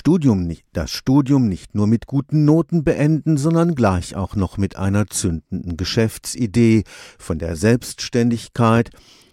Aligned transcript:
Studium 0.00 0.46
nicht, 0.46 0.64
das 0.72 0.90
Studium 0.90 1.46
nicht 1.46 1.74
nur 1.74 1.86
mit 1.86 2.06
guten 2.06 2.46
Noten 2.46 2.84
beenden, 2.84 3.36
sondern 3.36 3.74
gleich 3.74 4.16
auch 4.16 4.34
noch 4.34 4.56
mit 4.56 4.76
einer 4.76 5.06
zündenden 5.08 5.76
Geschäftsidee, 5.76 6.84
von 7.18 7.38
der 7.38 7.54
Selbstständigkeit, 7.54 8.88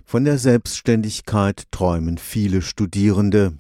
von 0.05 0.25
der 0.25 0.38
Selbstständigkeit 0.38 1.71
träumen 1.71 2.17
viele 2.17 2.61
Studierende. 2.61 3.53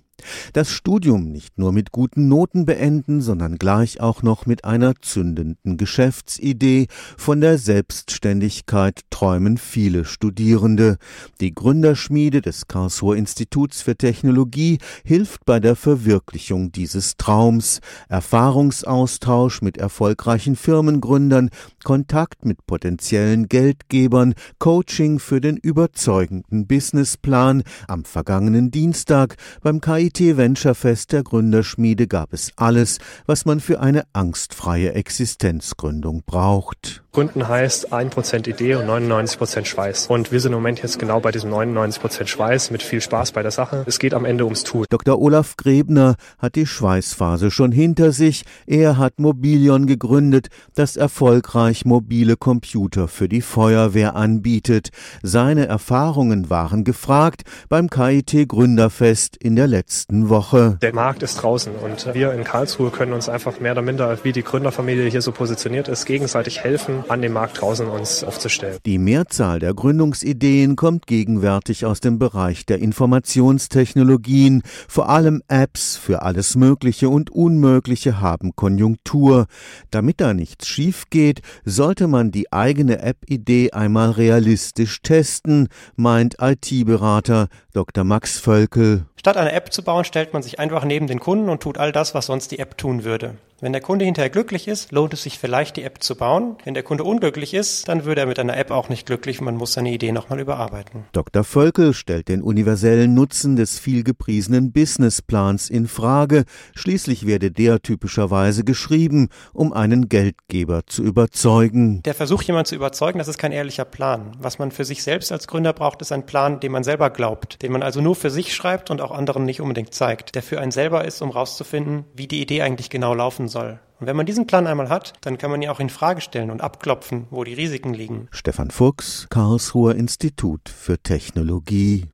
Das 0.53 0.71
Studium 0.71 1.31
nicht 1.31 1.57
nur 1.59 1.71
mit 1.71 1.91
guten 1.91 2.27
Noten 2.27 2.65
beenden, 2.65 3.21
sondern 3.21 3.57
gleich 3.57 4.01
auch 4.01 4.23
noch 4.23 4.45
mit 4.45 4.65
einer 4.65 4.95
zündenden 5.01 5.77
Geschäftsidee. 5.77 6.87
Von 7.17 7.41
der 7.41 7.57
Selbstständigkeit 7.57 9.01
träumen 9.09 9.57
viele 9.57 10.05
Studierende. 10.05 10.97
Die 11.39 11.53
Gründerschmiede 11.53 12.41
des 12.41 12.67
Karlsruher 12.67 13.15
Instituts 13.15 13.81
für 13.81 13.95
Technologie 13.95 14.79
hilft 15.03 15.45
bei 15.45 15.59
der 15.59 15.75
Verwirklichung 15.75 16.71
dieses 16.71 17.17
Traums. 17.17 17.79
Erfahrungsaustausch 18.09 19.61
mit 19.61 19.77
erfolgreichen 19.77 20.55
Firmengründern, 20.55 21.49
Kontakt 21.83 22.45
mit 22.45 22.65
potenziellen 22.65 23.47
Geldgebern, 23.47 24.33
Coaching 24.59 25.19
für 25.19 25.41
den 25.41 25.57
überzeugenden 25.57 26.67
Businessplan. 26.67 27.63
Am 27.87 28.03
vergangenen 28.03 28.71
Dienstag 28.71 29.35
beim 29.61 29.79
KI 29.79 30.06
IT 30.07 30.37
Venture 30.37 30.73
Fest 30.73 31.11
der 31.11 31.21
Gründerschmiede 31.21 32.07
gab 32.07 32.31
es 32.31 32.53
alles, 32.55 32.99
was 33.25 33.43
man 33.43 33.59
für 33.59 33.81
eine 33.81 34.05
angstfreie 34.13 34.93
Existenzgründung 34.93 36.23
braucht. 36.25 37.03
Gründen 37.11 37.47
heißt 37.47 37.91
1% 37.91 38.47
Idee 38.47 38.75
und 38.75 38.85
99% 38.85 39.65
Schweiß. 39.65 40.07
Und 40.07 40.31
wir 40.31 40.39
sind 40.39 40.51
im 40.51 40.59
Moment 40.59 40.83
jetzt 40.83 40.99
genau 40.99 41.19
bei 41.19 41.31
diesem 41.31 41.51
99% 41.51 42.27
Schweiß 42.27 42.69
mit 42.69 42.83
viel 42.83 43.01
Spaß 43.01 43.31
bei 43.31 43.41
der 43.41 43.51
Sache. 43.51 43.83
Es 43.87 43.97
geht 43.97 44.13
am 44.13 44.25
Ende 44.25 44.43
ums 44.43 44.63
Tun. 44.63 44.85
Dr. 44.89 45.19
Olaf 45.19 45.57
Grebner 45.57 46.15
hat 46.37 46.55
die 46.55 46.67
Schweißphase 46.67 47.49
schon 47.49 47.71
hinter 47.71 48.11
sich. 48.11 48.43
Er 48.67 48.97
hat 48.97 49.19
Mobilion 49.19 49.87
gegründet, 49.87 50.49
das 50.75 50.95
erfolgreich 50.95 51.85
mobile 51.85 52.37
Computer 52.37 53.07
für 53.07 53.27
die 53.27 53.41
Feuerwehr 53.41 54.15
anbietet. 54.15 54.89
Seine 55.23 55.65
Erfahrungen 55.67 56.49
waren 56.49 56.83
gefragt 56.83 57.43
beim 57.69 57.89
KIT 57.89 58.47
Gründerfest 58.47 59.37
in 59.37 59.55
der 59.55 59.67
letzten 59.67 60.29
Woche. 60.29 60.77
Der 60.81 60.93
Markt 60.93 61.23
ist 61.23 61.41
draußen 61.41 61.73
und 61.75 62.13
wir 62.13 62.33
in 62.33 62.43
Karlsruhe 62.43 62.91
können 62.91 63.13
uns 63.13 63.27
einfach 63.27 63.59
mehr 63.59 63.71
oder 63.71 63.81
minder, 63.81 64.19
wie 64.23 64.31
die 64.31 64.43
Gründerfamilie 64.43 65.09
hier 65.09 65.21
so 65.21 65.31
positioniert 65.31 65.87
ist, 65.87 66.05
gegenseitig 66.05 66.63
helfen, 66.63 66.96
an 67.07 67.21
dem 67.21 67.33
Markt 67.33 67.61
draußen 67.61 67.87
uns 67.87 68.23
aufzustellen. 68.23 68.77
Die 68.85 68.97
Mehrzahl 68.97 69.59
der 69.59 69.73
Gründungsideen 69.73 70.75
kommt 70.75 71.07
gegenwärtig 71.07 71.85
aus 71.85 71.99
dem 71.99 72.19
Bereich 72.19 72.65
der 72.65 72.79
Informationstechnologien. 72.79 74.63
Vor 74.87 75.09
allem 75.09 75.41
Apps 75.47 75.97
für 75.97 76.21
alles 76.21 76.55
Mögliche 76.55 77.09
und 77.09 77.29
Unmögliche 77.29 78.21
haben 78.21 78.55
Konjunktur. 78.55 79.47
Damit 79.91 80.21
da 80.21 80.33
nichts 80.33 80.67
schief 80.67 81.05
geht, 81.09 81.41
sollte 81.65 82.07
man 82.07 82.31
die 82.31 82.51
eigene 82.51 82.99
App-Idee 82.99 83.71
einmal 83.71 84.11
realistisch 84.11 85.01
testen, 85.01 85.67
meint 85.95 86.37
IT-Berater 86.39 87.47
Dr. 87.73 88.03
Max 88.03 88.39
Völkel. 88.39 89.05
Statt 89.17 89.35
eine 89.35 89.51
App 89.51 89.73
zu 89.73 89.83
bauen, 89.83 90.05
stellt 90.05 90.33
man 90.33 90.43
sich 90.43 90.59
einfach 90.59 90.85
neben 90.85 91.07
den 91.07 91.19
Kunden 91.19 91.49
und 91.49 91.61
tut 91.61 91.77
all 91.77 91.91
das, 91.91 92.13
was 92.13 92.27
sonst 92.27 92.51
die 92.51 92.59
App 92.59 92.77
tun 92.77 93.03
würde. 93.03 93.35
Wenn 93.59 93.73
der 93.73 93.81
Kunde 93.81 94.05
hinterher 94.05 94.29
glücklich 94.29 94.67
ist, 94.67 94.91
lohnt 94.91 95.13
es 95.13 95.23
sich 95.23 95.39
vielleicht, 95.39 95.77
die 95.77 95.83
App 95.83 96.03
zu 96.03 96.15
bauen. 96.15 96.57
Wenn 96.63 96.75
der 96.75 96.83
Kunde 96.83 97.03
unglücklich 97.03 97.55
ist, 97.55 97.87
dann 97.87 98.05
würde 98.05 98.21
er 98.21 98.27
mit 98.27 98.37
einer 98.37 98.55
App 98.55 98.69
auch 98.69 98.87
nicht 98.87 99.07
glücklich 99.07 99.41
man 99.41 99.55
muss 99.55 99.73
seine 99.73 99.91
Idee 99.91 100.11
nochmal 100.11 100.39
überarbeiten. 100.39 101.05
Dr. 101.11 101.43
Völkel 101.43 101.95
stellt 101.95 102.27
den 102.27 102.43
universellen 102.43 103.15
Nutzen 103.15 103.55
des 103.55 103.79
vielgepriesenen 103.79 104.71
Businessplans 104.71 105.71
in 105.71 105.87
Frage. 105.87 106.43
Schließlich 106.75 107.25
werde 107.25 107.49
der 107.49 107.81
typischerweise 107.81 108.63
geschrieben, 108.63 109.29
um 109.53 109.73
einen 109.73 110.07
Geldgeber 110.07 110.85
zu 110.85 111.01
überzeugen. 111.01 112.03
Der 112.03 112.13
Versuch, 112.13 112.43
jemanden 112.43 112.67
zu 112.67 112.75
überzeugen, 112.75 113.17
das 113.17 113.27
ist 113.27 113.39
kein 113.39 113.51
ehrlicher 113.51 113.85
Plan. 113.85 114.37
Was 114.39 114.59
man 114.59 114.69
für 114.69 114.85
sich 114.85 115.01
selbst 115.01 115.31
als 115.31 115.47
Gründer 115.47 115.73
braucht, 115.73 116.03
ist 116.03 116.11
ein 116.11 116.27
Plan, 116.27 116.59
den 116.59 116.71
man 116.71 116.83
selber 116.83 117.09
glaubt, 117.09 117.63
den 117.63 117.71
man 117.71 117.81
also 117.81 118.01
nur 118.01 118.13
für 118.13 118.29
sich 118.29 118.53
schreibt 118.53 118.91
und 118.91 119.01
auch 119.07 119.17
anderen 119.17 119.45
nicht 119.45 119.61
unbedingt 119.61 119.93
zeigt, 119.93 120.35
der 120.35 120.43
für 120.43 120.59
einen 120.59 120.71
selber 120.71 121.05
ist, 121.05 121.21
um 121.21 121.31
rauszufinden, 121.31 122.05
wie 122.13 122.27
die 122.27 122.41
Idee 122.41 122.61
eigentlich 122.61 122.89
genau 122.89 123.13
laufen 123.13 123.47
soll. 123.47 123.79
Und 123.99 124.05
wenn 124.05 124.15
man 124.15 124.27
diesen 124.27 124.45
Plan 124.45 124.67
einmal 124.67 124.89
hat, 124.89 125.13
dann 125.21 125.39
kann 125.39 125.49
man 125.49 125.61
ihn 125.61 125.69
auch 125.69 125.79
in 125.79 125.89
Frage 125.89 126.21
stellen 126.21 126.51
und 126.51 126.61
abklopfen, 126.61 127.25
wo 127.31 127.43
die 127.43 127.55
Risiken 127.55 127.95
liegen. 127.95 128.27
Stefan 128.31 128.69
Fuchs, 128.69 129.25
Karlsruher 129.29 129.95
Institut 129.95 130.69
für 130.69 130.99
Technologie 130.99 132.05